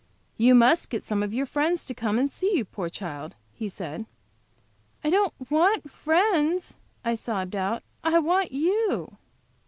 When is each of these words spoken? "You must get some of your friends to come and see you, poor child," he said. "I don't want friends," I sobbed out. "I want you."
"You 0.35 0.55
must 0.55 0.89
get 0.89 1.03
some 1.03 1.21
of 1.21 1.31
your 1.31 1.45
friends 1.45 1.85
to 1.85 1.93
come 1.93 2.17
and 2.17 2.31
see 2.31 2.57
you, 2.57 2.65
poor 2.65 2.89
child," 2.89 3.35
he 3.53 3.69
said. 3.69 4.07
"I 5.03 5.11
don't 5.11 5.31
want 5.47 5.91
friends," 5.91 6.73
I 7.05 7.13
sobbed 7.13 7.55
out. 7.55 7.83
"I 8.03 8.17
want 8.17 8.51
you." 8.51 9.17